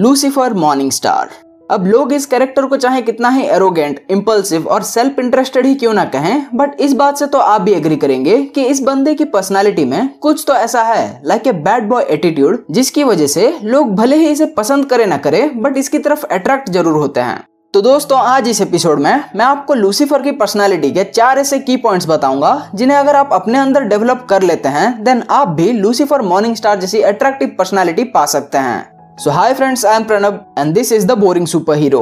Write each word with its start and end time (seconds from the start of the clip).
Lucifer 0.00 0.52
morning 0.52 0.90
star 0.90 1.30
अब 1.70 1.86
लोग 1.86 2.12
इस 2.12 2.26
कैरेक्टर 2.26 2.66
को 2.66 2.76
चाहे 2.76 3.00
कितना 3.02 3.28
ही 3.28 3.42
एरोगेंट 3.46 4.00
इम्पल्सिव 4.10 4.68
और 4.68 4.82
सेल्फ 4.82 5.18
इंटरेस्टेड 5.18 5.66
ही 5.66 5.74
क्यों 5.74 5.92
ना 5.94 6.04
कहें 6.04 6.46
बट 6.54 6.80
इस 6.80 6.92
बात 6.92 7.18
से 7.18 7.26
तो 7.26 7.38
आप 7.38 7.60
भी 7.60 7.72
एग्री 7.72 7.96
करेंगे 7.96 8.40
कि 8.54 8.64
इस 8.64 8.80
बंदे 8.82 9.14
की 9.14 9.24
पर्सनालिटी 9.26 9.84
में 9.84 10.08
कुछ 10.18 10.44
तो 10.46 10.54
ऐसा 10.54 10.82
है 10.82 11.20
like 11.24 11.46
a 11.46 11.52
bad 11.60 11.88
boy 11.88 12.06
attitude 12.10 12.64
जिसकी 12.70 13.04
वजह 13.04 13.26
से 13.26 13.52
लोग 13.64 13.94
भले 13.94 14.16
ही 14.16 14.30
इसे 14.30 14.46
पसंद 14.56 14.86
करे 14.86 15.06
ना 15.06 15.16
करे 15.18 15.46
बट 15.56 15.76
इसकी 15.76 15.98
तरफ़ 15.98 16.24
अट्रैक्ट 16.26 16.70
ज़रूर 16.70 16.96
होते 16.96 17.20
हैं। 17.20 17.44
तो 17.74 17.80
दोस्तों, 17.82 18.18
आज 18.18 18.48
इस 18.48 18.60
एपिसोड 18.60 19.00
में 19.00 19.24
मैं 19.36 19.44
आपको 19.44 19.74
लूसीफर 19.74 20.22
की 20.22 20.30
पर्सनालिटी 20.32 20.90
के 20.90 21.02
चार 21.04 21.38
ऐसे 21.38 21.58
की 21.58 21.76
पॉइंट्स 21.76 22.08
बताऊँगा, 22.08 22.70
जिन्हें 22.74 22.96
अगर 22.98 23.16
आप 23.16 23.30
अपने 23.32 23.58
अंदर 23.58 23.82
डेवलप 23.82 24.26
कर 24.30 24.42
लेते 24.42 24.68
हैं 24.68 25.02
देन 25.04 25.22
आप 25.30 25.48
भी 25.50 25.70
लूसीफर 25.72 26.22
मॉर्निंग 26.22 26.56
स्टार 26.56 26.80
जैसी 26.80 27.00
अट्रैक्टिव 27.02 27.54
पर्सनालिटी 27.58 28.04
पा 28.06 28.24
सकते 28.26 28.58
हैं। 28.58 28.89
So 29.22 29.30
hi 29.30 29.52
friends, 29.52 29.84
I 29.84 29.96
am 29.96 30.06
Pranab 30.06 30.46
and 30.56 30.74
this 30.74 30.90
is 30.90 31.04
the 31.04 31.14
boring 31.14 31.46
superhero. 31.52 31.98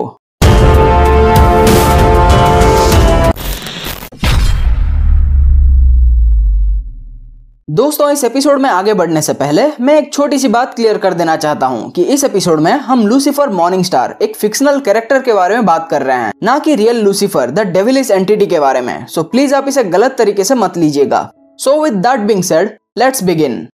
दोस्तों 7.70 8.10
इस 8.10 8.22
एपिसोड 8.24 8.60
में 8.60 8.68
आगे 8.70 8.94
बढ़ने 8.94 9.22
से 9.22 9.32
पहले 9.32 9.66
मैं 9.80 9.96
एक 9.98 10.12
छोटी 10.12 10.38
सी 10.38 10.48
बात 10.48 10.74
क्लियर 10.74 10.98
कर 10.98 11.14
देना 11.14 11.36
चाहता 11.36 11.66
हूँ 11.66 11.90
कि 11.90 12.02
इस 12.02 12.24
एपिसोड 12.24 12.60
में 12.60 12.72
हम 12.72 13.06
लूसीफर 13.06 13.50
मॉर्निंग 13.52 13.82
स्टार 13.84 14.16
एक 14.22 14.36
फिक्शनल 14.36 14.78
कैरेक्टर 14.80 15.22
के 15.22 15.32
बारे 15.32 15.54
में 15.54 15.66
बात 15.66 15.88
कर 15.90 16.02
रहे 16.02 16.16
हैं 16.16 16.32
ना 16.42 16.58
कि 16.58 16.74
real 16.74 17.02
Lucifer 17.04 17.50
the 17.50 17.66
devilish 17.72 18.10
entity 18.10 18.46
के 18.46 18.60
बारे 18.60 18.80
में। 18.80 19.06
सो 19.06 19.20
so, 19.20 19.26
प्लीज़ 19.30 19.54
आप 19.54 19.68
इसे 19.68 19.84
गलत 19.96 20.14
तरीके 20.18 20.44
से 20.44 20.54
मत 20.54 20.76
लीजिएगा। 20.76 21.30
So 21.58 21.82
with 21.82 21.94
that 22.06 22.20
being 22.28 22.42
said 22.42 22.76
let's 22.98 23.24
begin 23.24 23.66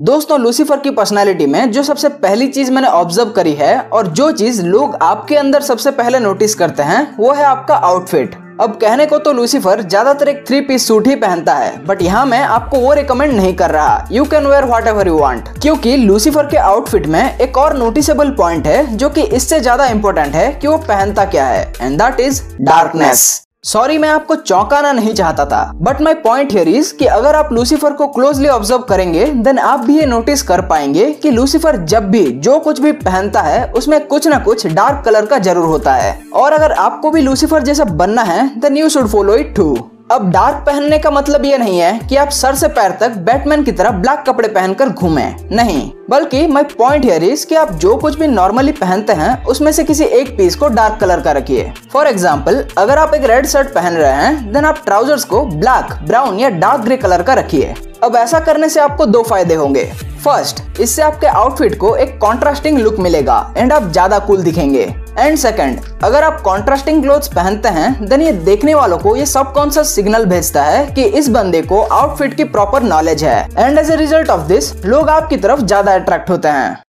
दोस्तों 0.00 0.38
लूसीफर 0.40 0.80
की 0.80 0.90
पर्सनालिटी 0.90 1.44
में 1.46 1.70
जो 1.72 1.82
सबसे 1.82 2.08
पहली 2.16 2.46
चीज़ 2.48 2.70
मैंने 2.72 2.88
ऑब्ज़र्व 2.88 3.30
करी 3.30 3.52
है 3.54 3.78
और 3.82 4.06
जो 4.08 4.30
चीज़ 4.32 4.60
लोग 4.64 4.94
आपके 5.02 5.36
अंदर 5.36 5.62
सबसे 5.62 5.90
पहले 5.90 6.18
नोटिस 6.18 6.54
करते 6.54 6.82
हैं, 6.82 7.16
वो 7.16 7.32
है 7.32 7.44
आपका 7.44 7.74
आउटफिट 7.76 8.34
अब 8.60 8.76
कहने 8.80 9.06
को 9.06 9.18
तो 9.18 9.32
लूसीफर 9.32 9.82
ज़्यादातर 9.82 10.28
एक 10.28 10.46
थ्री 10.46 10.60
पीस 10.60 10.86
सूट 10.88 11.06
ही 11.06 11.14
पहनता 11.16 11.54
है 11.54 11.84
बट 11.86 12.02
यहाँ 12.02 12.26
मैं 12.26 12.40
आपको 12.40 12.80
वो 12.80 12.92
रिकमेंड 12.94 13.32
नहीं 13.32 13.54
कर 13.56 13.70
रहा। 13.70 14.08
You 14.12 14.24
can 14.26 14.46
wear 14.46 14.64
whatever 14.86 15.08
you 15.08 15.16
want 15.18 15.48
क्योंकि 15.62 15.96
लूसीफर 15.96 16.46
के 16.46 16.56
आउटफिट 16.58 17.06
में 17.06 17.38
एक 17.38 17.58
और 17.58 17.76
नोटिसेबल 17.78 18.30
पॉइंट 18.34 18.66
है, 18.66 18.96
जो 18.96 19.10
कि 19.10 19.22
इससे 19.22 19.60
ज़्यादा 19.60 19.86
इम्पोर्टेंट 19.88 20.34
है 20.34 20.52
कि 20.52 20.68
वो 20.68 20.76
पहनता 20.78 21.24
क्या 21.26 21.46
है 21.46 21.72
and 21.82 22.00
that 22.02 22.20
is 22.20 22.42
darkness 22.62 23.45
sorry 23.66 23.96
मैं 23.98 24.08
आपको 24.08 24.34
चौंकाना 24.36 24.90
नहीं 24.92 25.12
चाहता 25.14 25.44
था 25.44 25.60
but 25.76 26.00
my 26.00 26.14
point 26.14 26.52
here 26.52 26.68
is 26.68 26.92
कि 26.96 27.06
अगर 27.06 27.34
आप 27.34 27.48
लूसीफर 27.52 27.92
को 27.92 28.06
क्लोजली 28.08 28.48
ऑब्ज़र्व 28.48 28.82
करेंगे 28.82 29.24
देन 29.26 29.58
आप 29.60 29.80
भी 29.80 29.98
ये 29.98 30.04
नोटिस 30.06 30.42
कर 30.42 30.60
पाएँगे 30.66 31.10
कि 31.12 31.30
लूसीफर 31.30 31.76
जब 31.84 32.08
भी 32.10 32.24
जो 32.26 32.58
कुछ 32.58 32.80
भी 32.80 32.92
पहनता 32.92 33.40
है, 33.40 33.64
उसमें 33.72 34.06
कुछ 34.06 34.26
ना 34.28 34.38
कुछ 34.38 34.66
डार्क 34.66 35.04
कलर 35.04 35.26
का 35.26 35.38
ज़रूर 35.38 35.64
होता 35.64 35.94
है। 35.94 36.22
और 36.34 36.52
अगर 36.52 36.72
आपको 36.74 37.10
भी 37.10 37.20
लूसीफर 37.20 37.62
जैसा 37.62 37.84
बनना 37.84 38.22
है 38.22 38.48
then 38.60 38.76
you 38.76 38.88
should 38.88 39.08
follow 39.08 39.36
it 39.36 39.54
too 39.56 39.76
अब 40.10 40.28
डार्क 40.30 40.56
पहनने 40.66 40.98
का 40.98 41.10
मतलब 41.10 41.44
ये 41.44 41.56
नहीं 41.58 41.78
है 41.78 41.98
कि 42.00 42.16
आप 42.16 42.28
सर 42.30 42.54
से 42.54 42.68
पैर 42.68 42.90
तक 43.00 43.14
बैटमैन 43.26 43.62
की 43.64 43.72
तरह 43.72 43.90
ब्लैक 43.92 44.22
कपड़े 44.26 44.48
पहनकर 44.48 44.88
घूमें। 44.88 45.48
नहीं, 45.52 45.90
बल्कि 46.10 46.46
माई 46.46 46.64
पॉइंट 46.72 47.04
हियर 47.04 47.24
इज़ 47.24 47.46
कि 47.46 47.54
आप 47.54 47.72
जो 47.74 47.96
कुछ 47.96 48.18
भी 48.18 48.26
नॉर्मली 48.26 48.72
पहनते 48.72 49.12
हैं, 49.12 49.44
उसमें 49.44 49.70
से 49.72 49.84
किसी 49.84 50.04
एक 50.04 50.36
पीस 50.36 50.56
को 50.56 50.68
डार्क 50.68 50.98
कलर 51.00 51.20
का 51.20 51.32
रखिए। 51.32 51.72
फॉर 51.92 52.06
एग्ज़ाम्पल 52.06 52.64
अगर 52.78 52.98
आप 52.98 53.14
एक 53.14 53.24
रेड 53.24 53.46
शर्ट 53.46 53.74
पहन 53.74 53.94
रहे 53.94 54.12
हैं 54.14 54.52
देन 54.52 54.64
आप 54.64 54.80
ट्राउजर्स 54.84 55.24
को 55.24 55.44
ब्लैक 55.46 55.92
ब्राउन 56.02 56.38
या 56.40 56.48
डार्क 56.50 56.80
ग्रे 56.80 56.96
कलर 56.96 57.22
का 57.22 57.34
रखिए। 57.34 57.74
अब 58.04 58.16
ऐसा 58.16 58.40
करने 58.40 58.68
से 58.68 58.80
आपको 58.80 59.06
दो 59.06 59.22
फ़ायदे 59.22 59.54
होंगे। 59.54 59.84
फ़र्स्ट 60.24 60.80
इससे 60.80 61.02
आपके 61.02 61.26
आउटफिट 61.26 61.78
को 61.78 61.94
एक 61.96 62.18
कॉन्ट्रास्टिंग 62.20 62.78
लुक 62.78 62.98
मिलेगा 62.98 63.54
एंड 63.56 63.72
आप 63.72 63.90
ज़्यादा 63.92 64.18
कूल 64.20 64.42
दिखेंगे। 64.42 64.86
एंड 65.18 65.36
सेकंड 65.38 65.80
अगर 66.04 66.24
आप 66.24 66.40
कॉन्ट्रास्टिंग 66.40 67.02
क्लोथ्स 67.02 67.28
पहनते 67.28 67.68
हैं 67.70 68.06
देन 68.06 68.22
ये 68.22 68.32
देखने 68.44 68.74
वालों 68.74 68.98
को 68.98 69.16
ये 69.16 69.26
सब 69.26 69.52
कॉन्सियस 69.52 69.94
सिग्नल 69.94 70.24
भेजता 70.26 70.62
है 70.64 70.86
कि 70.94 71.04
इस 71.18 71.28
बंदे 71.30 71.62
को 71.64 71.82
आउटफिट 71.82 72.34
की 72.34 72.44
प्रॉपर 72.46 72.82
नॉलेज 72.84 73.24
है। 73.24 73.38
And 73.58 73.78
as 73.78 73.90
a 73.90 73.96
result 73.96 74.30
of 74.30 74.46
this 74.48 74.74
लोग 74.84 75.08
आपकी 75.10 75.36
तरफ़ 75.36 75.60
ज़्यादा 75.62 75.94
अट्रैक्ट 75.94 76.30
होते 76.30 76.48
हैं। 76.48 76.85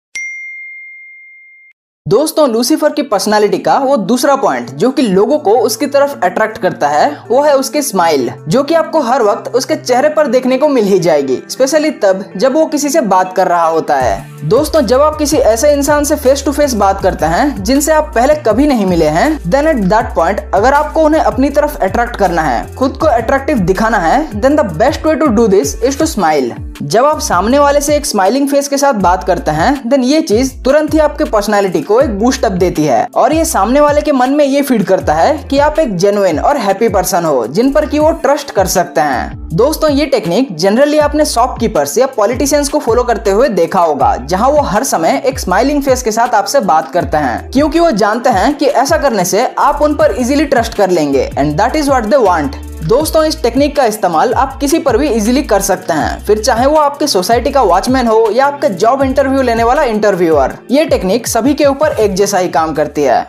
दोस्तों 2.06 2.48
लूसीफर 2.48 2.92
की 2.92 3.02
पर्सनालिटी 3.02 3.58
का 3.58 3.76
वो 3.78 3.96
दूसरा 3.96 4.34
पॉइंट 4.36 4.70
जो 4.70 4.90
कि 4.90 5.02
लोगों 5.02 5.38
को 5.38 5.56
उसकी 5.58 5.86
तरफ़ 5.86 6.14
अट्रैक्ट 6.24 6.58
करता 6.58 6.88
है, 6.88 7.08
वो 7.28 7.42
है 7.42 7.56
उसकी 7.56 7.80
स्माइल 7.82 8.30
जो 8.48 8.62
कि 8.62 8.74
आपको 8.74 9.00
हर 9.00 9.22
वक्त 9.22 9.50
उसके 9.54 9.76
चेहरे 9.76 10.08
पर 10.08 10.26
देखने 10.26 10.58
को 10.58 10.68
मिल 10.68 10.84
ही 10.84 10.98
जाएगी 10.98 11.38
स्पेशली 11.50 11.90
तब 11.96 12.24
जब 12.36 12.54
वो 12.54 12.64
किसी 12.66 12.88
से 12.88 13.00
बात 13.02 13.34
कर 13.36 13.48
रहा 13.48 13.66
होता 13.66 13.96
है। 13.96 14.48
दोस्तों, 14.48 14.80
जब 14.80 15.00
आप 15.00 15.16
किसी 15.16 15.36
ऐसे 15.36 15.72
इंसान 15.72 16.04
से 16.04 16.16
फेस 16.16 16.44
टू 16.44 16.52
फेस 16.52 16.74
बात 16.74 17.02
करते 17.02 17.26
हैं, 17.26 17.62
जिनसे 17.64 17.92
आप 17.92 18.12
पहले 18.14 18.34
कभी 18.42 18.66
नहीं 18.66 18.86
मिले 18.86 19.06
हैं 19.06 19.50
देन 19.50 19.68
एट 19.68 19.76
दैट 19.84 20.14
पॉइंट 20.14 20.40
अगर 20.54 20.74
आपको 20.74 21.04
उन्हें 21.04 21.20
अपनी 21.22 21.50
तरफ़ 21.50 21.76
अट्रैक्ट 21.78 22.16
करना 22.16 22.42
है, 22.42 22.74
खुद 22.76 22.96
को 22.96 23.06
अट्रैक्टिव 23.06 23.58
दिखाना 23.62 23.98
है 23.98 24.40
then 24.40 24.56
the 24.56 24.66
best 24.76 25.06
way 25.06 25.14
to 25.14 25.26
do 25.26 25.46
this 25.48 25.74
is 25.82 25.98
to 25.98 26.06
smile 26.06 26.54
जब 26.82 27.04
आप 27.04 27.20
सामने 27.20 27.58
वाले 27.58 27.80
से 27.80 27.96
एक 27.96 28.06
स्माइलिंग 28.06 28.48
फेस 28.48 28.68
के 28.68 28.78
साथ 28.78 28.94
बात 29.02 29.24
करते 29.24 29.50
हैं 29.50 29.88
देन 29.88 30.02
ये 30.04 30.20
चीज़ 30.22 30.52
तुरंत 30.64 30.94
ही 30.94 30.98
आपके 30.98 31.24
पर्सनैलिटी 31.26 31.80
को 31.82 31.95
एक 32.00 32.18
बूस्ट 32.18 32.44
अप 32.44 32.52
देती 32.52 32.84
है। 32.84 33.06
और 33.14 33.32
ये 33.32 33.44
सामने 33.44 33.80
वाले 33.80 34.00
के 34.00 34.12
मन 34.12 34.30
में 34.30 34.44
ये 34.44 34.62
फ़ीड 34.62 34.84
करता 34.84 35.14
है 35.14 35.36
कि 35.50 35.58
आप 35.58 35.78
एक 35.78 35.96
जेनुइन 35.96 36.38
और 36.38 36.56
हैप्पी 36.56 36.88
पर्सन 36.88 37.24
हो, 37.24 37.46
जिन 37.46 37.72
पर 37.72 37.86
की 37.86 37.98
वो 37.98 38.10
ट्रस्ट 38.12 38.50
कर 38.50 38.66
सकते 38.66 39.00
हैं। 39.00 39.48
दोस्तों, 39.54 39.90
ये 39.90 40.06
टेक्निक 40.06 40.54
जनरली 40.56 40.98
आपने 40.98 41.24
शॉपकीपर्स 41.24 41.96
या 41.98 42.06
पॉलिटिशियंस 42.06 42.68
को 42.68 42.78
फॉलो 42.78 43.02
करते 43.02 43.30
हुए 43.30 43.48
देखा 43.48 43.80
होगा, 43.80 44.14
जहाँ 44.16 44.48
वो 44.48 44.60
हर 44.62 44.84
समय 44.84 45.22
एक 45.26 45.38
स्माइलिंग 45.38 45.82
फेस 45.82 46.02
के 46.02 46.12
साथ 46.12 46.34
आपसे 46.34 46.60
बात 46.62 46.92
करते 46.92 47.16
हैं। 47.16 47.50
क्योंकि 47.50 47.80
वो 47.80 47.90
जानते 47.92 48.30
हैं 48.30 48.54
कि 48.54 48.66
ऐसा 48.66 48.96
करने 48.96 49.24
से 49.24 49.46
आप 49.58 49.82
उन 49.82 49.94
पर 49.94 50.12
इजीली 50.12 50.44
ट्रस्ट 50.44 50.74
कर 50.74 50.90
लेंगे 50.90 51.30
and 51.38 51.56
that 51.56 51.76
is 51.76 51.88
what 51.88 52.04
they 52.04 52.16
want 52.16 52.56
दोस्तों, 52.88 53.22
इस 53.24 53.41
टेक्निक 53.42 53.74
का 53.76 53.84
इस्तेमाल 53.84 54.34
आप 54.34 54.56
किसी 54.60 54.78
पर 54.78 54.97
भी 54.97 55.08
इजीली 55.08 55.42
कर 55.42 55.60
सकते 55.60 55.92
हैं। 55.92 56.24
फिर 56.24 56.38
चाहे 56.38 56.66
वो 56.66 56.76
आपके 56.76 57.06
सोसाइटी 57.06 57.50
का 57.50 57.62
वॉचमैन 57.62 58.06
हो 58.06 58.28
या 58.32 58.47
आपका 58.47 58.69
जॉब 58.69 59.02
इंटरव्यू 59.02 59.42
लेने 59.42 59.64
वाला 59.64 59.82
इंटरव्यूअर 59.84 60.56
ये 60.70 60.84
टेक्निक 60.84 61.26
सभी 61.26 61.54
के 61.54 61.64
ऊपर 61.64 62.00
एक 62.00 62.14
जैसा 62.14 62.38
ही 62.38 62.48
काम 62.48 62.74
करती 62.74 63.02
है। 63.02 63.24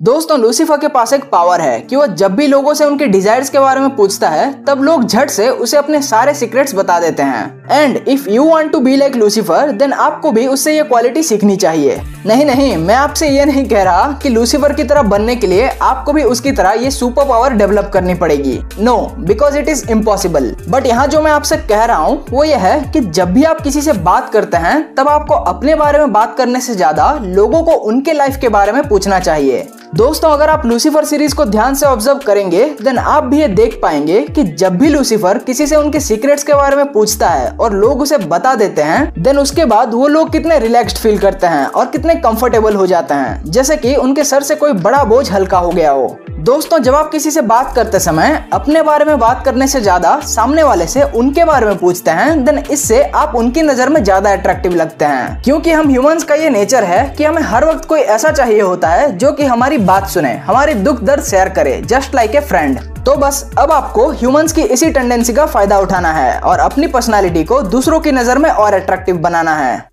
दोस्तों 0.00 0.38
लूसीफर 0.40 0.78
के 0.80 0.88
पास 0.88 1.12
एक 1.12 1.24
पावर 1.30 1.60
है 1.60 1.80
कि 1.80 1.96
वो 1.96 2.06
जब 2.08 2.34
भी 2.34 2.46
लोगों 2.46 2.74
से 2.74 2.84
उनके 2.84 3.06
डिजायर्स 3.06 3.50
के 3.50 3.58
बारे 3.58 3.80
में 3.80 3.96
पूछता 3.96 4.28
है, 4.28 4.52
तब 4.64 4.82
लोग 4.82 5.04
झट 5.04 5.30
से 5.30 5.48
उसे 5.48 5.76
अपने 5.76 6.00
सारे 6.02 6.34
सीक्रेट्स 6.34 6.74
बता 6.74 6.98
देते 7.00 7.22
हैं। 7.22 7.68
And 7.70 8.08
if 8.08 8.28
you 8.28 8.44
want 8.44 8.70
to 8.72 8.80
be 8.80 8.96
like 8.96 9.16
Lucifer 9.16 9.72
then 9.72 9.92
आपको 9.94 10.32
भी 10.32 10.46
उससे 10.46 10.76
ये 10.76 10.82
क्वालिटी 10.84 11.22
सीखनी 11.22 11.56
चाहिए। 11.56 12.00
नहीं 12.26 12.44
नहीं, 12.44 12.76
मैं 12.76 12.94
आपसे 12.94 13.28
ये 13.28 13.44
नहीं 13.44 13.64
कह 13.68 13.82
रहा 13.82 14.10
कि 14.22 14.28
लूसीफर 14.28 14.72
की 14.72 14.84
तरह 14.84 15.02
बनने 15.02 15.36
के 15.36 15.46
लिए 15.46 15.68
आपको 15.82 16.12
भी 16.12 16.22
उसकी 16.24 16.52
तरह 16.52 16.72
ये 16.72 16.90
सुपर 16.90 17.28
पावर 17.28 17.52
डेवलप 17.52 17.90
करनी 17.94 18.14
पड़ेगी। 18.14 18.58
No 18.80 18.96
because 19.20 19.56
it 19.58 19.68
is 19.68 19.84
impossible 19.90 20.54
but 20.68 20.86
यहाँ 20.86 21.06
जो 21.06 21.22
मैं 21.22 21.30
आपसे 21.30 21.56
कह 21.58 21.84
रहा 21.84 21.98
हूँ, 21.98 22.24
वो 22.30 22.44
ये 22.44 22.56
है 22.56 22.80
कि 22.92 23.00
जब 23.00 23.32
भी 23.32 23.44
आप 23.44 23.60
किसी 23.60 23.82
से 23.82 23.92
बात 24.02 24.30
करते 24.32 24.56
हैं, 24.58 24.94
तब 24.94 25.08
आपको 25.08 25.34
अपने 25.34 25.74
बारे 25.74 25.98
में 25.98 26.12
बात 26.12 26.36
करने 26.38 26.60
से 26.60 26.74
ज़्यादा 26.74 27.12
लोगों 27.22 27.62
को 27.62 27.72
उनके 27.72 28.12
लाइफ 28.12 28.36
के 28.40 28.48
बारे 28.50 28.72
में 28.72 28.88
पूछना 28.88 29.18
चाहिए। 29.20 29.68
दोस्तों, 29.96 30.30
अगर 30.30 30.48
आप 30.48 30.66
लूसीफर 30.66 31.04
सीरीज़ 31.04 31.34
को 31.34 31.44
ध्यान 31.44 31.74
से 31.74 31.86
ऑब्ज़र्व 31.86 32.18
करेंगे 32.26 32.64
देन 32.82 32.98
आप 32.98 33.24
भी 33.24 33.38
ये 33.40 33.46
देख 33.50 33.78
पाएँगे 33.82 34.20
कि 34.26 34.42
जब 34.44 34.76
भी 34.78 34.88
लूसीफर 34.88 35.38
किसी 35.40 35.66
से 35.66 35.76
उनके 35.76 36.00
सीक्रेट्स 36.00 36.44
के 36.44 36.54
बारे 36.54 36.76
में 36.76 36.92
पूछता 36.92 37.28
है 37.28 37.50
और 37.52 37.74
लोग 37.74 38.02
उसे 38.02 38.18
बता 38.18 38.54
देते 38.54 38.82
हैं 38.82 39.22
देन 39.22 39.38
उसके 39.38 39.64
बाद 39.64 39.94
वो 39.94 40.06
लोग 40.08 40.30
कितने 40.32 40.58
रिलैक्स्ड 40.58 40.98
फील 40.98 41.18
करते 41.18 41.46
हैं 41.46 41.66
और 41.66 41.86
कितने 41.86 42.09
कंफर्टेबल 42.16 42.74
हो 42.74 42.86
जाते 42.86 43.14
हैं। 43.14 43.44
जैसे 43.46 43.76
कि 43.76 43.94
उनके 43.96 44.24
सर 44.24 44.42
से 44.42 44.54
कोई 44.56 44.72
बड़ा 44.74 45.02
बोझ 45.04 45.30
हल्का 45.32 45.58
हो 45.58 45.70
गया 45.70 45.90
हो। 45.90 46.18
दोस्तों, 46.40 46.78
जब 46.78 46.94
आप 46.94 47.10
किसी 47.10 47.30
से 47.30 47.40
बात 47.42 47.72
करते 47.74 47.98
समय 48.00 48.44
अपने 48.52 48.82
बारे 48.82 49.04
में 49.04 49.18
बात 49.18 49.44
करने 49.44 49.66
से 49.66 49.80
ज़्यादा 49.80 50.18
सामने 50.26 50.62
वाले 50.62 50.86
से 50.86 51.02
उनके 51.02 51.44
बारे 51.44 51.66
में 51.66 51.76
पूछते 51.78 52.10
हैं 52.10 52.44
देन 52.44 52.58
इससे 52.60 53.02
आप 53.04 53.34
उनकी 53.36 53.62
नज़र 53.62 53.88
में 53.88 54.02
ज़्यादा 54.04 54.32
अट्रैक्टिव 54.32 54.74
लगते 54.74 55.04
हैं। 55.04 55.40
क्योंकि 55.42 55.72
हम 55.72 55.90
ह्यूमंस 55.90 56.24
का 56.24 56.34
ये 56.34 56.50
नेचर 56.50 56.84
है 56.84 57.02
कि 57.08 57.24
हमें 57.24 57.42
हर 57.42 57.64
वक्त 57.64 57.84
कोई 57.84 58.00
ऐसा 58.00 58.30
चाहिए 58.30 58.60
होता 58.60 58.88
है 58.90 59.10
जो 59.14 59.32
कि 59.32 59.44
हमारी 59.44 59.78
बात 59.80 60.08
सुने, 60.08 60.32
हमारी 60.38 60.74
दुख 60.76 61.02
दर्द 61.02 61.24
शेयर 61.24 61.48
करे 61.50 61.80
जस्ट 61.84 62.14
लाइक 62.14 62.34
ए 62.34 62.40
फ्रेंड 62.42 62.80
तो 63.00 63.14
बस, 63.16 63.50
अब 63.58 63.70
आपको 63.72 64.08
ह्यूमंस 64.10 64.52
की 64.52 64.62
इसी 64.64 64.90
टेंडेंसी 64.90 65.32
का 65.32 65.46
फ़ायदा 65.48 65.78
उठाना 65.78 66.12
है 66.12 66.38
और 66.40 66.58
अपनी 66.60 66.86
पर्सनालिटी 66.88 67.44
को 67.44 67.60
दूसरों 67.62 68.00
की 68.00 68.12
नज़र 68.12 68.38
में 68.38 68.50
और 68.50 68.74
अट्रैक्टिव 68.74 69.16
बनाना 69.18 69.54
है। 69.56 69.89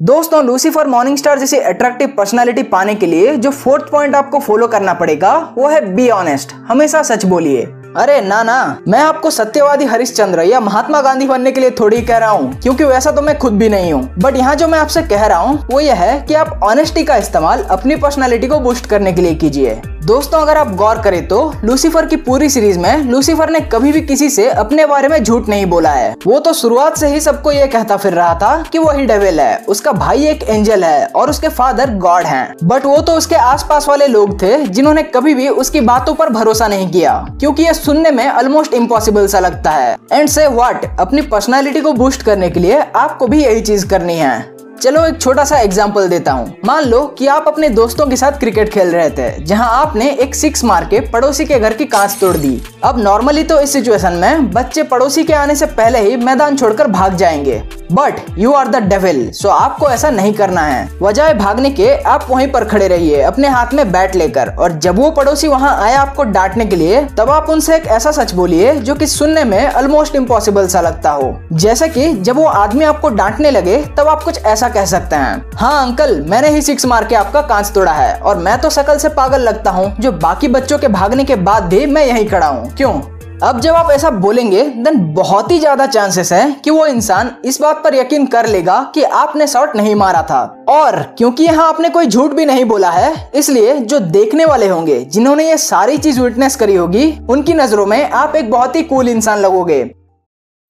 दोस्तों 0.00 0.42
लूसीफर 0.44 0.86
मॉर्निंग 0.86 1.16
स्टार 1.16 1.38
जैसी 1.38 1.56
अट्रैक्टिव 1.58 2.12
पर्सनालिटी 2.16 2.62
पाने 2.62 2.94
के 2.94 3.06
लिए 3.06 3.34
जो 3.36 3.50
फोर्थ 3.50 3.90
पॉइंट 3.90 4.14
आपको 4.14 4.38
फॉलो 4.40 4.66
करना 4.66 4.94
पड़ेगा, 4.94 5.32
वो 5.58 5.68
है 5.68 5.80
बी 5.94 6.08
ऑनेस्ट 6.10 6.52
हमेशा 6.68 7.02
सच 7.02 7.24
बोलिए। 7.24 7.64
अरे, 7.96 8.20
ना 8.20 8.42
ना। 8.42 8.78
मैं 8.88 9.00
आपको 9.00 9.30
सत्यवादी 9.30 9.84
हरिश्चंद्र 9.84 10.42
या 10.42 10.60
महात्मा 10.60 11.02
गांधी 11.02 11.26
बनने 11.26 11.52
के 11.52 11.60
लिए 11.60 11.70
थोड़ी 11.70 12.00
कह 12.02 12.18
रहा 12.18 12.30
हूँ, 12.30 12.52
क्योंकि 12.54 12.84
वैसा 12.84 13.10
तो 13.10 13.22
मैं 13.22 13.38
खुद 13.38 13.58
भी 13.58 13.68
नहीं 13.68 13.92
हूँ। 13.92 14.02
बट 14.18 14.36
यहाँ 14.36 14.54
जो 14.54 14.68
मैं 14.68 14.78
आपसे 14.78 15.02
कह 15.02 15.26
रहा 15.26 15.38
हूँ, 15.38 15.58
वो 15.72 15.80
यह 15.80 15.94
है 15.94 16.20
कि 16.20 16.34
आप 16.34 16.60
ऑनेस्टी 16.64 17.04
का 17.04 17.16
इस्तेमाल 17.16 17.62
अपनी 17.70 17.96
पर्सनालिटी 17.96 18.48
को 18.48 18.60
बूस्ट 18.60 18.86
करने 18.86 19.12
के 19.12 19.22
लिए 19.22 19.34
कीजिए। 19.34 19.80
दोस्तों, 20.00 20.38
अगर 20.40 20.56
आप 20.56 20.68
गौर 20.76 20.98
करें 21.02 21.26
तो 21.28 21.38
लूसीफर 21.64 22.06
की 22.06 22.16
पूरी 22.18 22.48
सीरीज़ 22.50 22.78
में 22.78 23.04
लूसीफर 23.04 23.50
ने 23.50 23.60
कभी 23.62 23.90
भी 23.92 24.00
किसी 24.00 24.28
से 24.30 24.48
अपने 24.50 24.86
बारे 24.86 25.08
में 25.08 25.22
झूठ 25.22 25.48
नहीं 25.48 25.66
बोला 25.66 25.90
है। 25.90 26.14
वो 26.26 26.38
तो 26.38 26.52
शुरुआत 26.52 26.96
से 26.96 27.08
ही 27.08 27.20
सबको 27.20 27.52
ये 27.52 27.66
कहता 27.66 27.96
फिर 27.96 28.12
रहा 28.12 28.34
था 28.34 28.62
कि 28.62 28.78
वो 28.78 28.90
ही 28.90 29.04
डेविल 29.06 29.40
है, 29.40 29.64
उसका 29.68 29.92
भाई 29.92 30.26
एक 30.26 30.42
एंजल 30.42 30.84
है 30.84 31.06
और 31.06 31.30
उसके 31.30 31.48
फादर 31.48 31.94
गॉड 31.96 32.26
हैं। 32.26 32.54
बट 32.64 32.86
वो 32.86 32.96
तो 33.00 33.12
उसके 33.12 33.36
आसपास 33.36 33.88
वाले 33.88 34.06
लोग 34.06 34.40
थे 34.42 34.56
जिन्होंने 34.58 35.02
कभी 35.04 35.34
भी 35.34 35.48
उसकी 35.50 35.80
बातों 35.82 36.14
पर 36.14 36.28
भरोसा 36.30 36.68
नहीं 36.68 36.90
किया, 36.90 37.14
क्योंकि 37.40 37.62
ये 37.62 37.74
सुनने 37.74 38.10
में 38.10 38.28
ऑलमोस्ट 38.28 38.74
इम्पॉसिबल 38.74 39.26
सा 39.26 39.40
लगता 39.40 39.70
है। 39.70 39.96
एंड 40.12 40.28
से 40.28 40.46
व्हाट 40.48 41.00
अपनी 41.00 41.22
पर्सनैलिटी 41.24 41.80
को 41.80 41.92
बूस्ट 41.92 42.22
करने 42.22 42.50
के 42.50 42.60
लिए 42.60 42.80
आपको 42.96 43.26
भी 43.26 43.42
यही 43.44 43.60
चीज़ 43.62 43.86
करनी 43.88 44.16
है। 44.16 44.38
चलो 44.82 45.04
एक 45.06 45.20
छोटा 45.20 45.42
सा 45.44 45.56
एग्ज़ाम्पल 45.58 46.06
देता 46.08 46.32
हूँ। 46.32 46.54
मान 46.64 46.84
लो 46.84 47.00
कि 47.18 47.26
आप 47.26 47.48
अपने 47.48 47.68
दोस्तों 47.68 48.06
के 48.06 48.16
साथ 48.16 48.38
क्रिकेट 48.40 48.68
खेल 48.68 48.90
रहे 48.90 49.10
थे, 49.10 49.44
जहाँ 49.44 49.68
आपने 49.80 50.10
एक 50.12 50.34
सिक्स 50.34 50.64
मार 50.64 50.84
के 50.84 51.00
पड़ोसी 51.10 51.44
के 51.44 51.58
घर 51.58 51.74
की 51.74 51.84
कांच 51.86 52.16
तोड़ 52.20 52.36
दी। 52.36 52.60
अब 52.84 52.98
नॉर्मली 52.98 53.42
तो 53.44 53.58
इस 53.60 53.72
सिचुएशन 53.72 54.12
में 54.12 54.50
बच्चे 54.52 54.82
पड़ोसी 54.82 55.24
के 55.24 55.32
आने 55.32 55.54
से 55.54 55.66
पहले 55.66 55.98
ही 56.00 56.16
मैदान 56.16 56.56
छोड़कर 56.56 56.86
भाग 56.88 57.16
जाएँगे। 57.16 57.62
But 57.92 58.20
you 58.38 58.52
are 58.52 58.68
the 58.68 58.76
devil 58.84 59.30
so 59.32 59.48
आपको 59.48 59.88
ऐसा 59.88 60.10
नहीं 60.10 60.32
करना 60.34 60.60
है। 60.60 60.88
वजह 61.02 61.32
भागने 61.34 61.70
के, 61.70 61.90
आप 61.90 62.26
वहीं 62.30 62.50
पर 62.52 62.64
खड़े 62.64 62.88
रहिए, 62.88 63.20
अपने 63.22 63.48
हाथ 63.48 63.74
में 63.74 63.92
बैट 63.92 64.14
लेकर। 64.16 64.54
और 64.58 64.72
जब 64.72 64.98
वो 64.98 65.10
पड़ोसी 65.10 65.48
वहाँ 65.48 65.74
आए 65.82 65.94
आपको 65.94 66.24
डांटने 66.24 66.66
के 66.66 66.76
लिए, 66.76 67.04
तब 67.18 67.30
आप 67.30 67.50
उनसे 67.50 67.76
एक 67.76 67.86
ऐसा 67.88 68.10
सच 68.12 68.34
बोलिए, 68.34 68.74
जो 68.74 68.94
कि 68.94 69.06
सुनने 69.06 69.44
में 69.44 69.72
ऑलमोस्ट 69.72 70.16
इम्पॉसिबल 70.16 70.68
सा 70.68 70.80
लगता 70.80 71.10
हो। 71.10 71.34
जैसे 71.52 71.88
कि 71.88 72.12
जब 72.12 72.36
वो 72.36 72.44
आदमी 72.46 72.84
आपको 72.84 73.08
डांटने 73.10 73.50
लगे, 73.50 73.78
तब 73.98 74.08
आप 74.08 74.22
कुछ 74.22 74.44
ऐसा 74.44 74.68
कह 74.70 74.84
सकते 74.86 75.16
हैं। 75.16 75.50
हाँ 75.54 75.86
अंकल, 75.86 76.20
मैंने 76.22 76.48
ही 76.48 76.62
सिक्स 76.62 76.86
मार 76.86 77.04
के 77.04 77.14
आपका 77.16 77.42
कांच 77.44 77.70
तोड़ा 77.70 77.92
है 77.92 78.14
और 78.14 78.38
मैं 78.38 78.60
तो 78.60 78.70
शकल 78.70 78.98
से 78.98 79.08
पागल 79.10 79.40
लगता 79.42 79.70
हूँ, 79.70 79.94
जो 79.96 80.12
बाकी 80.12 80.48
बच्चों 80.48 80.78
के 80.78 80.88
भागने 80.90 81.24
के 81.24 81.36
बाद 81.36 81.64
भी 81.64 81.86
मैं 81.86 82.06
यही 82.06 82.24
खड़ा 82.24 82.46
हूँ। 82.46 82.74
क्यों? 82.74 83.00
अब 83.42 83.60
जब 83.60 83.74
आप 83.74 83.90
ऐसा 83.90 84.08
बोलेंगे 84.12 84.62
देन 84.62 84.98
बहुत 85.14 85.50
ही 85.50 85.58
ज़्यादा 85.58 85.84
चांसेस 85.86 86.32
है 86.32 86.50
कि 86.64 86.70
वो 86.70 86.84
इंसान 86.86 87.30
इस 87.44 87.60
बात 87.60 87.80
पर 87.84 87.94
यकीन 87.94 88.26
कर 88.26 88.46
लेगा 88.46 88.80
कि 88.94 89.02
आपने 89.02 89.46
शॉट 89.46 89.76
नहीं 89.76 89.94
मारा 89.94 90.22
था। 90.22 90.42
और 90.70 91.00
क्योंकि 91.18 91.44
यहाँ 91.44 91.68
आपने 91.68 91.88
कोई 91.88 92.06
झूठ 92.06 92.32
भी 92.32 92.44
नहीं 92.46 92.64
बोला 92.64 92.90
है, 92.90 93.30
इसलिए 93.34 93.74
जो 93.74 93.98
देखने 94.00 94.44
वाले 94.44 94.68
होंगे, 94.68 95.00
जिन्होंने 95.02 95.48
ये 95.48 95.56
सारी 95.58 95.96
चीज़ 95.98 96.20
विटनेस 96.20 96.56
करी 96.56 96.74
होगी, 96.74 97.12
उनकी 97.30 97.54
नज़रों 97.54 97.86
में 97.86 98.10
आप 98.10 98.36
एक 98.36 98.50
बहुत 98.50 98.76
ही 98.76 98.82
कूल 98.82 99.08
इंसान 99.08 99.38
लगोगे। 99.38 99.82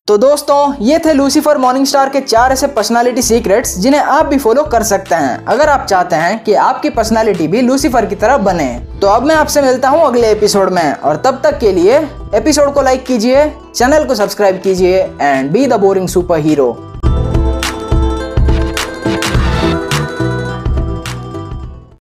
तो 0.09 0.17
दोस्तों, 0.19 0.75
ये 0.81 0.99
थे 0.99 1.13
लूसीफर 1.13 1.59
मॉर्निंग 1.59 1.85
स्टार 1.87 2.09
के 2.09 2.21
चार 2.21 2.53
ऐसे 2.53 2.67
पर्सनालिटी 2.67 3.23
सीक्रेट्स 3.23 3.77
जिन्हें 3.79 4.01
आप 4.01 4.27
भी 4.27 4.39
फॉलो 4.39 4.63
कर 4.63 4.83
सकते 4.83 5.15
हैं। 5.15 5.45
अगर 5.45 5.69
आप 5.69 5.87
चाहते 5.87 6.17
हैं 6.17 6.43
कि 6.45 6.55
आपकी 6.55 6.91
पर्सनालिटी 6.91 7.49
भी 7.49 7.61
लूसीफर 7.61 8.07
की 8.07 8.15
तरह 8.15 8.37
बने 8.39 8.69
तो 9.01 9.07
अब 9.07 9.27
मैं 9.27 9.35
आपसे 9.35 9.63
मिलता 9.63 9.89
हूँ 9.89 10.05
अगले 10.07 10.31
एपिसोड 10.33 10.73
में। 10.73 10.93
और 10.93 11.17
तब 11.17 11.41
तक 11.45 11.59
के 11.59 11.73
लिए 11.73 11.99
एपिसोड 12.35 12.75
को 12.75 12.83
लाइक 12.83 13.07
कीजिए 13.07 13.49
चैनल 13.75 14.05
को 14.05 14.15
सब्सक्राइब 14.15 14.61
कीजिए 14.61 14.99
and 15.21 15.51
be 15.51 15.67
the 15.67 15.81
boring 15.81 16.09
super 16.09 16.41
hero 16.41 16.73